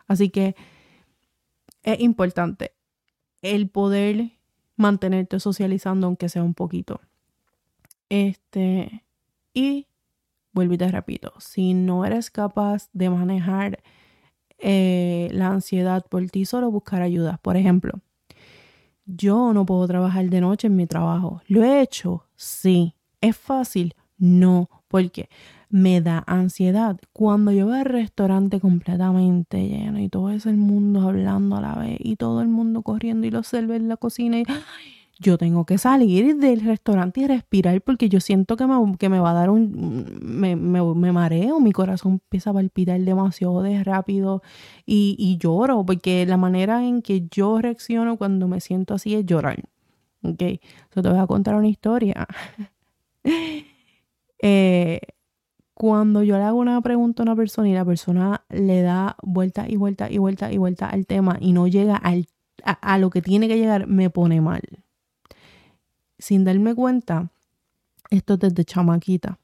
Así 0.07 0.31
que 0.31 0.55
es 1.83 2.00
importante 2.00 2.73
el 3.43 3.69
poder 3.69 4.33
mantenerte 4.76 5.38
socializando 5.41 6.07
aunque 6.07 6.29
sea 6.29 6.43
un 6.43 6.55
poquito. 6.55 7.00
Este, 8.09 9.05
y 9.53 9.87
vuelvo 10.53 10.75
y 10.75 10.79
te 10.79 10.91
repito, 10.91 11.33
si 11.38 11.75
no 11.75 12.05
eres 12.05 12.31
capaz 12.31 12.88
de 12.93 13.11
manejar 13.11 13.83
eh, 14.66 15.28
la 15.33 15.49
ansiedad 15.49 16.06
por 16.09 16.25
ti 16.30 16.47
solo, 16.47 16.71
buscar 16.71 17.02
ayuda. 17.02 17.38
Por 17.42 17.59
ejemplo, 17.59 18.00
yo 19.04 19.52
no 19.52 19.66
puedo 19.66 19.87
trabajar 19.87 20.30
de 20.30 20.40
noche 20.40 20.68
en 20.68 20.76
mi 20.76 20.87
trabajo. 20.87 21.42
¿Lo 21.47 21.62
he 21.62 21.83
hecho? 21.83 22.25
Sí. 22.35 22.94
¿Es 23.21 23.37
fácil? 23.37 23.94
No, 24.16 24.71
porque 24.88 25.28
me 25.68 26.00
da 26.00 26.25
ansiedad. 26.26 26.99
Cuando 27.12 27.52
yo 27.52 27.66
veo 27.66 27.76
el 27.76 27.85
restaurante 27.85 28.59
completamente 28.59 29.68
lleno 29.68 30.00
y 30.00 30.09
todo 30.09 30.30
ese 30.30 30.50
mundo 30.54 31.02
hablando 31.02 31.56
a 31.56 31.61
la 31.61 31.75
vez 31.75 31.99
y 32.00 32.16
todo 32.16 32.40
el 32.40 32.49
mundo 32.49 32.80
corriendo 32.80 33.26
y 33.26 33.30
los 33.30 33.47
servers 33.47 33.83
en 33.83 33.88
la 33.88 33.99
cocina 33.99 34.38
y 34.38 34.44
yo 35.25 35.38
tengo 35.38 35.64
que 35.64 35.78
salir 35.78 36.37
del 36.37 36.61
restaurante 36.61 37.23
y 37.23 37.26
respirar 37.26 37.81
porque 37.83 38.09
yo 38.09 38.21
siento 38.21 38.57
que 38.57 38.66
me, 38.66 38.97
que 38.99 39.09
me 39.09 39.19
va 39.19 39.31
a 39.31 39.35
dar 39.35 39.50
un... 39.50 40.19
Me, 40.23 40.54
me, 40.54 41.12
mareo, 41.12 41.61
mi 41.61 41.73
corazón 41.73 42.21
empieza 42.25 42.50
a 42.50 42.52
palpitar 42.52 43.00
demasiado 43.00 43.62
de 43.62 43.83
rápido 43.83 44.43
y, 44.85 45.16
y 45.19 45.38
lloro 45.38 45.85
porque 45.87 46.26
la 46.26 46.37
manera 46.37 46.85
en 46.85 47.02
que 47.02 47.26
yo 47.31 47.61
reacciono 47.61 48.19
cuando 48.19 48.49
me 48.49 48.61
siento 48.61 48.95
así 48.95 49.14
es 49.14 49.25
llorar. 49.25 49.64
Ok, 50.23 50.43
yo 50.95 51.02
te 51.02 51.09
voy 51.09 51.19
a 51.19 51.26
contar 51.26 51.54
una 51.54 51.69
historia. 51.69 52.26
eh, 54.43 55.00
cuando 55.75 56.23
yo 56.23 56.37
le 56.37 56.45
hago 56.45 56.59
una 56.59 56.81
pregunta 56.83 57.23
a 57.23 57.25
una 57.25 57.37
persona 57.37 57.69
y 57.69 57.75
la 57.75 57.85
persona 57.85 58.45
le 58.50 58.83
da 58.83 59.16
vuelta 59.23 59.69
y 59.69 59.76
vuelta 59.76 60.11
y 60.11 60.19
vuelta 60.19 60.52
y 60.52 60.59
vuelta 60.59 60.88
al 60.88 61.07
tema 61.07 61.38
y 61.40 61.52
no 61.52 61.66
llega 61.66 61.97
al, 61.97 62.26
a, 62.62 62.99
lo 62.99 63.11
que 63.11 63.23
tiene 63.23 63.49
que 63.49 63.59
llegar, 63.59 63.87
me 63.87 64.11
pone 64.11 64.40
mal. 64.40 64.62
Sin 66.25 66.43
darme 66.43 66.75
cuenta, 66.75 67.28
esto 68.09 68.33
es 68.33 68.40
desde 68.40 68.64
chamaquita. 68.64 69.38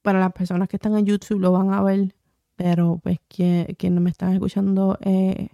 Para 0.00 0.20
las 0.20 0.32
personas 0.32 0.68
que 0.68 0.76
están 0.76 0.96
en 0.96 1.04
YouTube 1.04 1.40
lo 1.40 1.50
van 1.50 1.72
a 1.74 1.82
ver, 1.82 2.14
pero 2.54 3.00
pues 3.02 3.18
que, 3.26 3.76
no 3.90 4.00
me 4.00 4.10
están 4.10 4.34
escuchando 4.34 4.96
eh, 5.00 5.48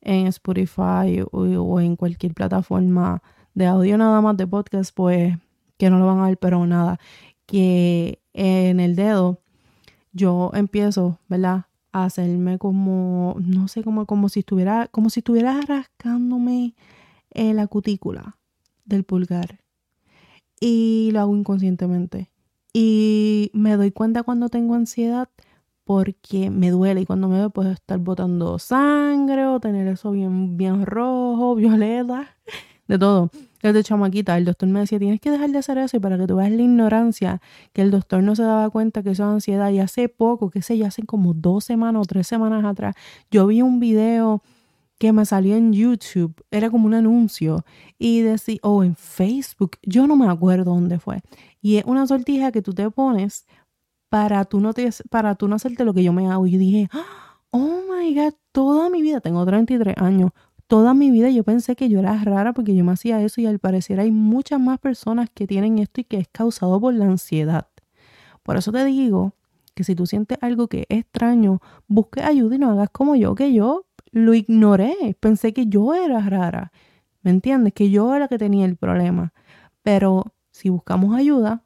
en 0.00 0.26
Spotify 0.26 1.20
o, 1.30 1.42
o 1.42 1.80
en 1.80 1.94
cualquier 1.94 2.34
plataforma 2.34 3.22
de 3.54 3.66
audio 3.66 3.96
nada 3.96 4.20
más 4.20 4.36
de 4.36 4.44
podcast, 4.44 4.92
pues 4.92 5.38
que 5.78 5.88
no 5.88 6.00
lo 6.00 6.06
van 6.06 6.18
a 6.18 6.26
ver, 6.26 6.36
pero 6.36 6.66
nada, 6.66 6.98
que 7.46 8.20
en 8.32 8.80
el 8.80 8.96
dedo 8.96 9.38
yo 10.12 10.50
empiezo, 10.52 11.20
¿verdad? 11.28 11.66
A 11.92 12.06
hacerme 12.06 12.58
como, 12.58 13.36
no 13.38 13.68
sé, 13.68 13.84
como, 13.84 14.04
como 14.06 14.28
si 14.28 14.40
estuviera, 14.40 14.88
como 14.88 15.10
si 15.10 15.20
estuviera 15.20 15.60
rascándome 15.60 16.74
eh, 17.30 17.54
la 17.54 17.68
cutícula 17.68 18.36
del 18.84 19.04
pulgar. 19.04 19.61
Y 20.64 21.10
lo 21.12 21.18
hago 21.18 21.36
inconscientemente. 21.36 22.30
Y 22.72 23.50
me 23.52 23.76
doy 23.76 23.90
cuenta 23.90 24.22
cuando 24.22 24.48
tengo 24.48 24.74
ansiedad 24.74 25.28
porque 25.84 26.50
me 26.50 26.70
duele 26.70 27.00
y 27.00 27.06
cuando 27.06 27.28
me 27.28 27.34
duele 27.34 27.50
puedo 27.50 27.72
estar 27.72 27.98
botando 27.98 28.60
sangre 28.60 29.44
o 29.46 29.58
tener 29.58 29.88
eso 29.88 30.12
bien, 30.12 30.56
bien 30.56 30.86
rojo, 30.86 31.54
violeta, 31.56 32.36
de 32.86 32.96
todo 32.96 33.30
desde 33.62 33.84
chamaquita, 33.84 34.36
el 34.36 34.44
doctor 34.44 34.68
me 34.68 34.80
decía, 34.80 34.98
tienes 34.98 35.20
que 35.20 35.30
dejar 35.30 35.50
de 35.50 35.58
hacer 35.58 35.78
eso 35.78 35.96
y 35.96 36.00
para 36.00 36.18
que 36.18 36.26
tú 36.26 36.36
veas 36.36 36.50
la 36.50 36.62
ignorancia, 36.62 37.40
que 37.72 37.82
el 37.82 37.92
doctor 37.92 38.22
no 38.22 38.34
se 38.34 38.42
daba 38.42 38.68
cuenta 38.70 39.02
que 39.02 39.10
eso 39.10 39.22
es 39.22 39.28
ansiedad. 39.28 39.70
Y 39.70 39.78
hace 39.78 40.08
poco, 40.08 40.50
qué 40.50 40.62
sé 40.62 40.76
yo, 40.76 40.86
hace 40.86 41.04
como 41.04 41.32
dos 41.32 41.64
semanas 41.64 42.02
o 42.02 42.04
tres 42.04 42.26
semanas 42.26 42.64
atrás, 42.64 42.96
yo 43.30 43.46
vi 43.46 43.62
un 43.62 43.78
video 43.78 44.42
que 45.02 45.12
me 45.12 45.26
salió 45.26 45.56
en 45.56 45.72
YouTube, 45.72 46.32
era 46.52 46.70
como 46.70 46.86
un 46.86 46.94
anuncio, 46.94 47.64
y 47.98 48.20
decía, 48.20 48.58
o 48.62 48.84
en 48.84 48.94
Facebook, 48.94 49.72
yo 49.82 50.06
no 50.06 50.14
me 50.14 50.28
acuerdo 50.28 50.74
dónde 50.74 51.00
fue. 51.00 51.22
Y 51.60 51.78
es 51.78 51.84
una 51.86 52.06
sortija 52.06 52.52
que 52.52 52.62
tú 52.62 52.72
te 52.72 52.88
pones 52.88 53.44
para 54.08 54.44
tú 54.44 54.60
no, 54.60 54.72
te, 54.72 54.88
para 55.10 55.34
tú 55.34 55.48
no 55.48 55.56
hacerte 55.56 55.84
lo 55.84 55.92
que 55.92 56.04
yo 56.04 56.12
me 56.12 56.30
hago. 56.30 56.46
Y 56.46 56.56
dije, 56.56 56.88
oh 57.50 57.80
my 57.90 58.14
God, 58.14 58.34
toda 58.52 58.90
mi 58.90 59.02
vida, 59.02 59.20
tengo 59.20 59.44
33 59.44 59.96
años, 59.98 60.30
toda 60.68 60.94
mi 60.94 61.10
vida 61.10 61.30
yo 61.30 61.42
pensé 61.42 61.74
que 61.74 61.88
yo 61.88 61.98
era 61.98 62.22
rara 62.22 62.52
porque 62.52 62.76
yo 62.76 62.84
me 62.84 62.92
hacía 62.92 63.20
eso 63.22 63.40
y 63.40 63.46
al 63.46 63.58
parecer 63.58 63.98
hay 63.98 64.12
muchas 64.12 64.60
más 64.60 64.78
personas 64.78 65.30
que 65.34 65.48
tienen 65.48 65.80
esto 65.80 66.00
y 66.00 66.04
que 66.04 66.18
es 66.18 66.28
causado 66.28 66.80
por 66.80 66.94
la 66.94 67.06
ansiedad. 67.06 67.66
Por 68.44 68.56
eso 68.56 68.70
te 68.70 68.84
digo 68.84 69.34
que 69.74 69.82
si 69.82 69.96
tú 69.96 70.06
sientes 70.06 70.38
algo 70.42 70.68
que 70.68 70.86
es 70.88 70.98
extraño, 71.00 71.60
busque 71.88 72.22
ayuda 72.22 72.54
y 72.54 72.58
no 72.60 72.70
hagas 72.70 72.90
como 72.90 73.16
yo, 73.16 73.34
que 73.34 73.52
yo 73.52 73.84
lo 74.12 74.34
ignoré. 74.34 75.16
Pensé 75.20 75.52
que 75.52 75.66
yo 75.66 75.94
era 75.94 76.20
rara. 76.20 76.72
¿Me 77.22 77.30
entiendes? 77.30 77.72
Que 77.72 77.90
yo 77.90 78.10
era 78.10 78.20
la 78.20 78.28
que 78.28 78.38
tenía 78.38 78.64
el 78.64 78.76
problema. 78.76 79.32
Pero 79.82 80.34
si 80.50 80.68
buscamos 80.68 81.16
ayuda, 81.16 81.64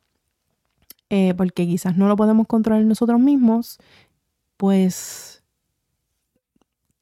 eh, 1.11 1.35
porque 1.35 1.67
quizás 1.67 1.97
no 1.97 2.09
lo 2.09 2.17
podemos 2.17 2.47
controlar 2.47 2.85
nosotros 2.85 3.21
mismos, 3.21 3.79
pues 4.57 5.45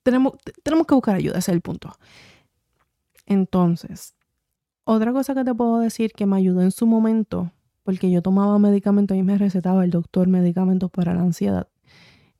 tenemos, 0.03 0.35
tenemos 0.63 0.87
que 0.87 0.95
buscar 0.95 1.17
ayuda, 1.17 1.39
ese 1.39 1.51
es 1.51 1.55
el 1.55 1.61
punto. 1.61 1.93
Entonces, 3.27 4.15
otra 4.85 5.13
cosa 5.13 5.35
que 5.35 5.45
te 5.45 5.55
puedo 5.55 5.79
decir 5.79 6.13
que 6.13 6.27
me 6.27 6.37
ayudó 6.37 6.61
en 6.63 6.71
su 6.71 6.87
momento, 6.87 7.53
porque 7.83 8.11
yo 8.11 8.21
tomaba 8.23 8.59
medicamentos 8.59 9.17
y 9.17 9.23
me 9.23 9.39
recetaba 9.39 9.85
el 9.85 9.91
doctor 9.91 10.29
medicamentos 10.29 10.91
para 10.91 11.15
la 11.15 11.23
ansiedad, 11.23 11.69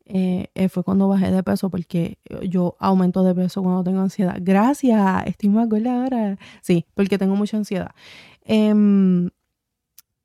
eh, 0.07 0.49
eh, 0.55 0.69
fue 0.69 0.85
cuando 0.85 1.09
bajé 1.09 1.31
de 1.31 1.43
peso, 1.43 1.71
porque 1.71 2.19
yo 2.49 2.77
aumento 2.79 3.23
de 3.23 3.35
peso 3.35 3.63
cuando 3.63 3.85
tengo 3.85 4.01
ansiedad. 4.01 4.37
Gracias, 4.41 5.27
estoy 5.27 5.49
más 5.49 5.69
gorda 5.69 6.03
ahora. 6.05 6.39
Sí, 6.61 6.85
porque 6.95 7.19
tengo 7.19 7.37
mucha 7.37 7.57
ansiedad. 7.57 7.91
Eh, 8.45 9.31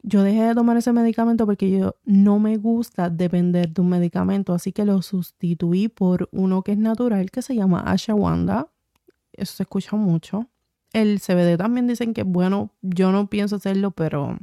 yo 0.02 0.24
dejé 0.24 0.44
de 0.44 0.56
tomar 0.56 0.78
ese 0.78 0.94
medicamento 0.94 1.46
porque 1.46 1.70
yo 1.70 1.96
no 2.06 2.40
me 2.40 2.58
gusta 2.58 3.10
depender 3.10 3.70
de 3.70 3.82
un 3.82 3.90
medicamento, 3.90 4.54
así 4.54 4.72
que 4.72 4.86
lo 4.86 5.02
sustituí 5.02 5.90
por 5.90 6.30
uno 6.32 6.62
que 6.64 6.72
es 6.72 6.78
natural 6.78 7.32
que 7.32 7.42
se 7.42 7.56
llama 7.56 7.82
Ashawanda. 7.82 8.70
Eso 9.34 9.56
se 9.56 9.64
escucha 9.64 9.96
mucho. 9.98 10.48
El 10.94 11.20
CBD 11.20 11.58
también 11.58 11.88
dicen 11.88 12.14
que 12.14 12.24
bueno, 12.24 12.72
yo 12.82 13.12
no 13.12 13.30
pienso 13.30 13.58
hacerlo, 13.58 13.92
pero 13.92 14.38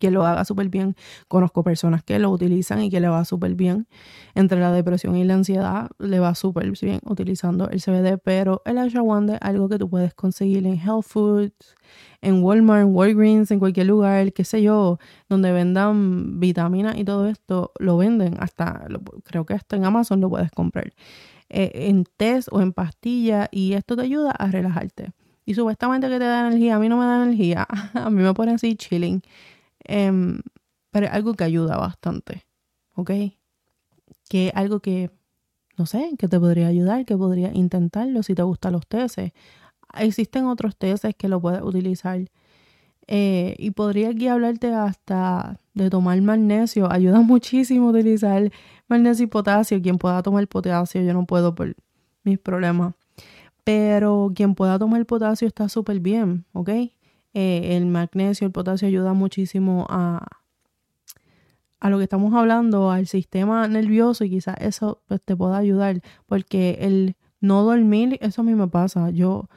que 0.00 0.10
lo 0.10 0.26
haga 0.26 0.44
súper 0.44 0.68
bien. 0.68 0.96
Conozco 1.28 1.62
personas 1.62 2.02
que 2.02 2.18
lo 2.18 2.30
utilizan 2.30 2.82
y 2.82 2.90
que 2.90 3.00
le 3.00 3.08
va 3.08 3.24
súper 3.24 3.54
bien. 3.54 3.86
Entre 4.34 4.58
la 4.60 4.72
depresión 4.72 5.16
y 5.16 5.24
la 5.24 5.34
ansiedad 5.34 5.90
le 5.98 6.18
va 6.20 6.34
súper 6.34 6.70
bien 6.80 7.00
utilizando 7.04 7.68
el 7.70 7.80
CBD, 7.80 8.18
pero 8.18 8.62
el 8.64 8.78
ashwagandha 8.78 9.36
es 9.36 9.42
algo 9.42 9.68
que 9.68 9.78
tú 9.78 9.88
puedes 9.88 10.14
conseguir 10.14 10.66
en 10.66 10.78
Health 10.78 11.04
Foods, 11.04 11.74
en 12.22 12.42
Walmart, 12.42 12.88
Walgreens, 12.88 13.50
en 13.50 13.58
cualquier 13.58 13.86
lugar, 13.86 14.32
qué 14.32 14.44
sé 14.44 14.62
yo, 14.62 14.98
donde 15.28 15.52
vendan 15.52 16.40
vitaminas 16.40 16.96
y 16.96 17.04
todo 17.04 17.28
esto, 17.28 17.72
lo 17.78 17.96
venden 17.96 18.36
hasta, 18.40 18.86
creo 19.24 19.44
que 19.44 19.54
hasta 19.54 19.76
en 19.76 19.84
Amazon 19.84 20.20
lo 20.20 20.30
puedes 20.30 20.50
comprar. 20.50 20.92
Eh, 21.50 21.88
en 21.88 22.04
test 22.16 22.48
o 22.50 22.62
en 22.62 22.72
pastilla 22.72 23.48
y 23.52 23.74
esto 23.74 23.96
te 23.96 24.02
ayuda 24.02 24.30
a 24.30 24.50
relajarte. 24.50 25.12
Y 25.46 25.54
supuestamente 25.54 26.08
que 26.08 26.18
te 26.18 26.24
da 26.24 26.46
energía, 26.48 26.76
a 26.76 26.78
mí 26.78 26.88
no 26.88 26.96
me 26.96 27.04
da 27.04 27.22
energía, 27.22 27.66
a 27.94 28.10
mí 28.10 28.22
me 28.22 28.32
pone 28.34 28.52
así 28.52 28.76
chilling. 28.76 29.22
Em, 29.84 30.40
pero 30.90 31.06
es 31.06 31.12
algo 31.12 31.34
que 31.34 31.44
ayuda 31.44 31.76
bastante, 31.76 32.44
¿ok? 32.94 33.10
Que 34.28 34.52
algo 34.54 34.80
que, 34.80 35.10
no 35.76 35.86
sé, 35.86 36.12
que 36.18 36.28
te 36.28 36.38
podría 36.40 36.68
ayudar, 36.68 37.04
que 37.04 37.16
podría 37.16 37.52
intentarlo 37.52 38.22
si 38.22 38.34
te 38.34 38.42
gustan 38.42 38.72
los 38.72 38.86
tesis. 38.86 39.32
Existen 39.98 40.46
otros 40.46 40.76
tesis 40.76 41.14
que 41.16 41.28
lo 41.28 41.40
puedes 41.40 41.62
utilizar. 41.62 42.20
Eh, 43.06 43.54
y 43.58 43.72
podría 43.72 44.10
aquí 44.10 44.28
hablarte 44.28 44.72
hasta 44.72 45.60
de 45.74 45.90
tomar 45.90 46.20
magnesio. 46.22 46.90
Ayuda 46.90 47.20
muchísimo 47.22 47.88
utilizar 47.88 48.50
magnesio 48.88 49.24
y 49.24 49.28
potasio. 49.28 49.82
Quien 49.82 49.98
pueda 49.98 50.22
tomar 50.22 50.46
potasio, 50.48 51.02
yo 51.02 51.12
no 51.12 51.26
puedo 51.26 51.54
por 51.54 51.74
mis 52.22 52.38
problemas. 52.38 52.94
Pero 53.64 54.32
quien 54.34 54.54
pueda 54.54 54.78
tomar 54.78 55.04
potasio 55.06 55.48
está 55.48 55.68
súper 55.68 56.00
bien, 56.00 56.44
¿ok? 56.52 56.70
Eh, 57.34 57.76
el 57.76 57.86
magnesio, 57.86 58.46
el 58.46 58.52
potasio 58.52 58.86
ayuda 58.88 59.12
muchísimo 59.12 59.86
a, 59.90 60.24
a 61.80 61.90
lo 61.90 61.98
que 61.98 62.04
estamos 62.04 62.32
hablando, 62.32 62.90
al 62.92 63.08
sistema 63.08 63.66
nervioso 63.68 64.24
y 64.24 64.30
quizás 64.30 64.56
eso 64.60 65.02
pues, 65.08 65.20
te 65.20 65.36
pueda 65.36 65.58
ayudar 65.58 66.00
porque 66.26 66.78
el 66.80 67.16
no 67.40 67.64
dormir, 67.64 68.18
eso 68.22 68.42
a 68.42 68.44
mí 68.44 68.54
me 68.54 68.68
pasa. 68.68 69.10
Yo 69.10 69.48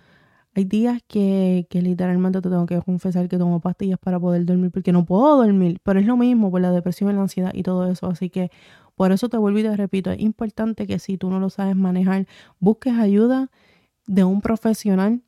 hay 0.55 0.65
días 0.65 1.01
que, 1.07 1.67
que 1.69 1.83
literalmente 1.83 2.41
te 2.41 2.49
tengo 2.49 2.65
que 2.65 2.81
confesar 2.81 3.29
que 3.29 3.37
tomo 3.37 3.61
pastillas 3.61 3.99
para 3.99 4.19
poder 4.19 4.43
dormir 4.43 4.71
porque 4.71 4.91
no 4.91 5.05
puedo 5.05 5.37
dormir, 5.37 5.79
pero 5.83 5.99
es 5.99 6.07
lo 6.07 6.17
mismo 6.17 6.49
por 6.49 6.61
la 6.61 6.71
depresión 6.71 7.15
la 7.15 7.21
ansiedad 7.21 7.51
y 7.53 7.61
todo 7.61 7.89
eso. 7.89 8.07
Así 8.07 8.31
que 8.31 8.49
por 8.95 9.11
eso 9.11 9.29
te 9.29 9.37
vuelvo 9.37 9.59
y 9.59 9.63
te 9.63 9.77
repito, 9.77 10.09
es 10.09 10.19
importante 10.19 10.87
que 10.87 10.97
si 10.97 11.17
tú 11.19 11.29
no 11.29 11.39
lo 11.39 11.51
sabes 11.51 11.75
manejar, 11.75 12.25
busques 12.59 12.93
ayuda 12.93 13.51
de 14.07 14.23
un 14.23 14.41
profesional 14.41 15.21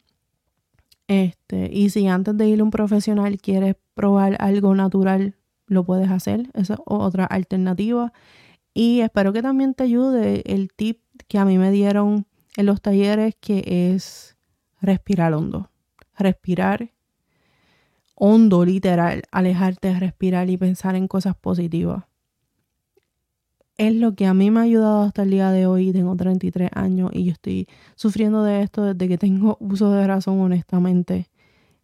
este, 1.10 1.72
y 1.74 1.89
si 1.89 2.08
antes 2.08 2.38
de 2.38 2.48
ir 2.48 2.60
a 2.60 2.63
un 2.63 2.70
profesional 2.70 3.39
quieres 3.42 3.75
probar 3.96 4.38
algo 4.39 4.75
natural, 4.75 5.36
lo 5.66 5.84
puedes 5.84 6.12
hacer. 6.12 6.51
Esa 6.54 6.75
es 6.75 6.80
otra 6.86 7.25
alternativa. 7.25 8.13
Y 8.75 9.00
espero 9.01 9.34
que 9.34 9.42
también 9.42 9.74
te 9.74 9.86
ayude 9.86 10.44
el 10.46 10.72
tip 10.72 11.01
que 11.28 11.39
a 11.39 11.46
mí 11.46 11.58
me 11.58 11.72
dieron 11.72 12.28
en 12.56 12.66
los 12.68 12.80
talleres 12.80 13.36
que 13.39 13.92
es 13.92 14.38
respirar 14.82 15.34
hondo. 15.34 15.72
Respirar 16.16 16.92
hondo, 18.13 18.63
literal, 18.63 19.24
alejarte 19.32 19.88
de 19.88 20.00
respirar 20.00 20.48
y 20.51 20.58
pensar 20.58 20.96
en 20.96 21.08
cosas 21.08 21.36
positivas. 21.36 22.04
Es 23.80 23.96
lo 23.96 24.14
que 24.14 24.26
a 24.26 24.34
mí 24.34 24.52
me 24.52 24.60
ha 24.60 24.64
ayudado 24.64 25.04
hasta 25.04 25.24
el 25.24 25.32
día 25.32 25.52
de 25.52 25.66
hoy. 25.66 25.94
Tengo 25.94 26.14
33 26.14 26.70
años 26.76 27.12
y 27.14 27.24
yo 27.24 27.32
estoy 27.32 27.66
sufriendo 27.96 28.44
de 28.44 28.62
esto 28.62 28.84
desde 28.84 29.08
que 29.08 29.18
tengo 29.18 29.56
uso 29.62 29.92
de 29.92 30.06
razón, 30.06 30.42
honestamente. 30.42 31.30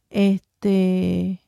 Este. 0.10 1.40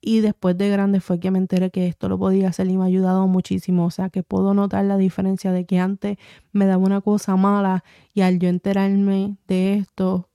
Y 0.00 0.20
después 0.20 0.56
de 0.56 0.68
grande 0.68 1.00
fue 1.00 1.18
que 1.18 1.32
me 1.32 1.38
enteré 1.38 1.70
que 1.70 1.88
esto 1.88 2.08
lo 2.08 2.16
podía 2.16 2.48
hacer 2.48 2.68
y 2.68 2.76
me 2.76 2.84
ha 2.84 2.86
ayudado 2.86 3.26
muchísimo. 3.26 3.84
O 3.84 3.90
sea 3.90 4.08
que 4.08 4.22
puedo 4.22 4.54
notar 4.54 4.84
la 4.84 4.96
diferencia 4.96 5.50
de 5.50 5.64
que 5.64 5.80
antes 5.80 6.16
me 6.52 6.66
daba 6.66 6.84
una 6.84 7.00
cosa 7.00 7.34
mala 7.34 7.82
y 8.14 8.20
al 8.20 8.38
yo 8.38 8.48
enterarme 8.48 9.36
de 9.48 9.74
esto 9.78 10.28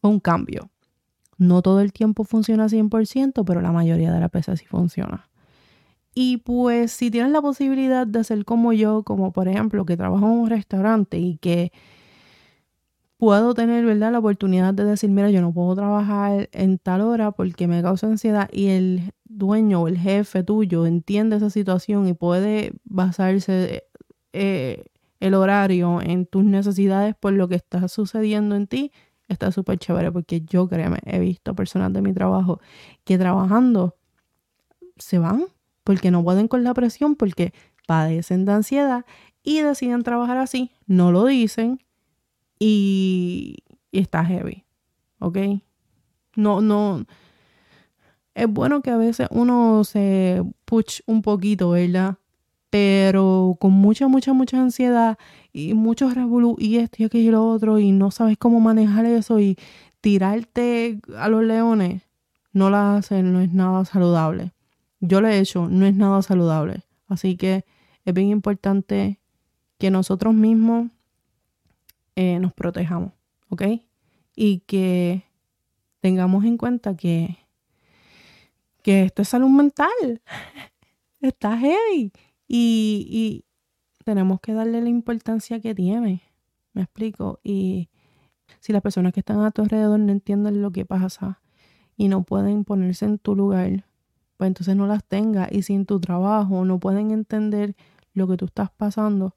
fue 0.00 0.10
un 0.10 0.18
cambio. 0.18 0.68
No 1.38 1.62
todo 1.62 1.80
el 1.80 1.92
tiempo 1.92 2.24
funciona 2.24 2.68
100%, 2.68 3.44
pero 3.44 3.60
la 3.60 3.70
mayoría 3.70 4.10
de 4.10 4.18
las 4.18 4.32
veces 4.32 4.58
sí 4.58 4.66
funciona. 4.66 5.28
Y 6.18 6.38
pues 6.38 6.92
si 6.92 7.10
tienes 7.10 7.30
la 7.30 7.42
posibilidad 7.42 8.06
de 8.06 8.20
hacer 8.20 8.46
como 8.46 8.72
yo, 8.72 9.02
como 9.02 9.34
por 9.34 9.48
ejemplo 9.48 9.84
que 9.84 9.98
trabajo 9.98 10.24
en 10.24 10.32
un 10.32 10.48
restaurante 10.48 11.18
y 11.18 11.36
que 11.36 11.72
puedo 13.18 13.52
tener, 13.52 13.84
¿verdad?, 13.84 14.12
la 14.12 14.20
oportunidad 14.20 14.72
de 14.72 14.84
decir, 14.84 15.10
mira, 15.10 15.28
yo 15.30 15.42
no 15.42 15.52
puedo 15.52 15.74
trabajar 15.74 16.48
en 16.52 16.78
tal 16.78 17.02
hora 17.02 17.32
porque 17.32 17.68
me 17.68 17.82
causa 17.82 18.06
ansiedad 18.06 18.48
y 18.50 18.68
el 18.68 19.12
dueño 19.24 19.82
o 19.82 19.88
el 19.88 19.98
jefe 19.98 20.42
tuyo 20.42 20.86
entiende 20.86 21.36
esa 21.36 21.50
situación 21.50 22.08
y 22.08 22.14
puede 22.14 22.72
basarse 22.84 23.84
eh, 24.32 24.86
el 25.20 25.34
horario 25.34 26.00
en 26.00 26.24
tus 26.24 26.44
necesidades 26.44 27.14
por 27.14 27.34
lo 27.34 27.46
que 27.46 27.56
está 27.56 27.88
sucediendo 27.88 28.56
en 28.56 28.66
ti, 28.68 28.90
está 29.28 29.52
súper 29.52 29.78
chévere 29.78 30.10
porque 30.10 30.40
yo, 30.40 30.66
créeme, 30.66 31.00
he 31.04 31.18
visto 31.18 31.54
personas 31.54 31.92
de 31.92 32.00
mi 32.00 32.14
trabajo 32.14 32.58
que 33.04 33.18
trabajando 33.18 33.96
se 34.96 35.18
van 35.18 35.44
porque 35.86 36.10
no 36.10 36.24
pueden 36.24 36.48
con 36.48 36.64
la 36.64 36.74
presión, 36.74 37.14
porque 37.14 37.54
padecen 37.86 38.44
de 38.44 38.50
ansiedad 38.50 39.06
y 39.44 39.60
deciden 39.60 40.02
trabajar 40.02 40.36
así, 40.36 40.72
no 40.88 41.12
lo 41.12 41.26
dicen 41.26 41.80
y, 42.58 43.58
está 43.92 44.24
heavy, 44.24 44.64
¿ok? 45.20 45.38
No, 46.34 46.60
no. 46.60 47.06
Es 48.34 48.48
bueno 48.48 48.82
que 48.82 48.90
a 48.90 48.96
veces 48.96 49.28
uno 49.30 49.84
se 49.84 50.42
push 50.64 51.02
un 51.06 51.22
poquito, 51.22 51.70
¿verdad? 51.70 52.16
Pero 52.68 53.56
con 53.60 53.70
mucha, 53.70 54.08
mucha, 54.08 54.32
mucha 54.32 54.60
ansiedad 54.60 55.16
y 55.52 55.74
mucho 55.74 56.10
revolú 56.10 56.56
y 56.58 56.78
esto 56.78 56.96
y 56.98 57.04
aquello 57.04 57.28
y 57.28 57.32
lo 57.32 57.48
otro 57.48 57.78
y 57.78 57.92
no 57.92 58.10
sabes 58.10 58.36
cómo 58.38 58.58
manejar 58.58 59.06
eso 59.06 59.38
y 59.38 59.56
tirarte 60.00 61.00
a 61.16 61.28
los 61.28 61.44
leones, 61.44 62.02
no 62.52 62.70
la 62.70 62.96
hacen, 62.96 63.32
no 63.32 63.40
es 63.40 63.52
nada 63.52 63.84
saludable. 63.84 64.55
Yo 65.00 65.20
lo 65.20 65.28
he 65.28 65.38
hecho, 65.38 65.68
no 65.68 65.86
es 65.86 65.94
nada 65.94 66.22
saludable. 66.22 66.84
Así 67.06 67.36
que 67.36 67.64
es 68.04 68.14
bien 68.14 68.28
importante 68.28 69.20
que 69.78 69.90
nosotros 69.90 70.34
mismos 70.34 70.90
eh, 72.14 72.38
nos 72.38 72.52
protejamos, 72.54 73.12
¿ok? 73.50 73.62
Y 74.34 74.60
que 74.60 75.24
tengamos 76.00 76.44
en 76.44 76.56
cuenta 76.56 76.96
que, 76.96 77.36
que 78.82 79.02
esto 79.02 79.22
es 79.22 79.28
salud 79.28 79.50
mental. 79.50 79.90
Está 81.20 81.58
heavy. 81.58 82.12
Y, 82.48 83.06
y 83.10 83.44
tenemos 84.04 84.40
que 84.40 84.52
darle 84.52 84.80
la 84.80 84.88
importancia 84.88 85.60
que 85.60 85.74
tiene. 85.74 86.22
¿Me 86.72 86.82
explico? 86.82 87.40
Y 87.42 87.88
si 88.60 88.72
las 88.72 88.82
personas 88.82 89.12
que 89.12 89.20
están 89.20 89.40
a 89.40 89.50
tu 89.50 89.62
alrededor 89.62 89.98
no 89.98 90.12
entienden 90.12 90.62
lo 90.62 90.70
que 90.70 90.84
pasa 90.84 91.42
y 91.96 92.08
no 92.08 92.22
pueden 92.22 92.64
ponerse 92.64 93.04
en 93.04 93.18
tu 93.18 93.34
lugar, 93.34 93.84
pues 94.36 94.48
entonces 94.48 94.76
no 94.76 94.86
las 94.86 95.04
tengas. 95.04 95.50
Y 95.52 95.62
si 95.62 95.74
en 95.74 95.86
tu 95.86 96.00
trabajo 96.00 96.64
no 96.64 96.78
pueden 96.78 97.10
entender 97.10 97.74
lo 98.14 98.26
que 98.26 98.36
tú 98.36 98.46
estás 98.46 98.70
pasando, 98.70 99.34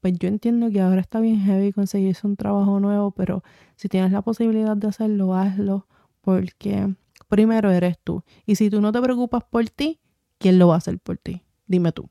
pues 0.00 0.18
yo 0.18 0.28
entiendo 0.28 0.70
que 0.70 0.80
ahora 0.80 1.00
está 1.00 1.20
bien 1.20 1.40
heavy 1.40 1.72
conseguirse 1.72 2.26
un 2.26 2.36
trabajo 2.36 2.80
nuevo, 2.80 3.10
pero 3.10 3.42
si 3.76 3.88
tienes 3.88 4.12
la 4.12 4.22
posibilidad 4.22 4.76
de 4.76 4.88
hacerlo, 4.88 5.34
hazlo, 5.34 5.86
porque 6.20 6.94
primero 7.28 7.70
eres 7.70 7.98
tú. 7.98 8.22
Y 8.46 8.56
si 8.56 8.70
tú 8.70 8.80
no 8.80 8.92
te 8.92 9.00
preocupas 9.00 9.44
por 9.44 9.68
ti, 9.70 10.00
¿quién 10.38 10.58
lo 10.58 10.68
va 10.68 10.74
a 10.74 10.78
hacer 10.78 10.98
por 10.98 11.18
ti? 11.18 11.42
Dime 11.66 11.92
tú. 11.92 12.08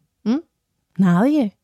Nadie. 0.97 1.57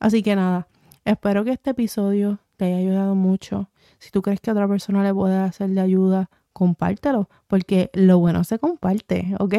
Así 0.00 0.22
que 0.22 0.34
nada, 0.34 0.66
espero 1.04 1.44
que 1.44 1.52
este 1.52 1.70
episodio 1.70 2.40
te 2.56 2.64
haya 2.66 2.78
ayudado 2.78 3.14
mucho. 3.14 3.70
Si 3.98 4.10
tú 4.10 4.20
crees 4.20 4.40
que 4.40 4.50
otra 4.50 4.66
persona 4.66 5.04
le 5.04 5.14
puede 5.14 5.36
hacer 5.36 5.70
de 5.70 5.80
ayuda, 5.80 6.28
compártelo, 6.52 7.28
porque 7.46 7.90
lo 7.94 8.18
bueno 8.18 8.42
se 8.44 8.58
comparte, 8.58 9.34
¿ok? 9.38 9.54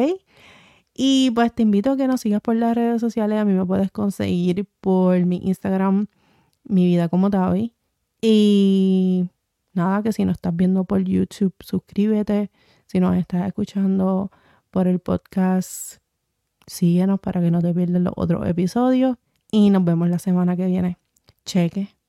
Y 0.94 1.30
pues 1.30 1.54
te 1.54 1.62
invito 1.62 1.92
a 1.92 1.96
que 1.96 2.06
nos 2.06 2.20
sigas 2.20 2.40
por 2.40 2.56
las 2.56 2.74
redes 2.74 3.00
sociales. 3.00 3.38
A 3.38 3.44
mí 3.44 3.52
me 3.52 3.64
puedes 3.64 3.90
conseguir 3.90 4.66
por 4.80 5.24
mi 5.24 5.38
Instagram, 5.38 6.06
mi 6.64 6.86
vida 6.86 7.08
como 7.08 7.30
Tavi. 7.30 7.74
Y 8.20 9.28
nada, 9.72 10.02
que 10.02 10.12
si 10.12 10.24
no 10.24 10.32
estás 10.32 10.54
viendo 10.54 10.84
por 10.84 11.02
YouTube, 11.02 11.54
suscríbete. 11.60 12.50
Si 12.86 13.00
nos 13.00 13.16
estás 13.16 13.46
escuchando 13.46 14.30
por 14.70 14.86
el 14.86 14.98
podcast, 15.00 15.96
síguenos 16.66 17.20
para 17.20 17.40
que 17.40 17.50
no 17.50 17.60
te 17.62 17.72
pierdas 17.74 18.02
los 18.02 18.12
otros 18.16 18.46
episodios. 18.46 19.16
Y 19.50 19.70
nos 19.70 19.84
vemos 19.84 20.08
la 20.08 20.18
semana 20.18 20.56
que 20.56 20.66
viene. 20.66 20.98
Cheque. 21.44 22.01